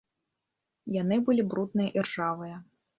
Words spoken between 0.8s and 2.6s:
Яны былі брудныя і ржавыя.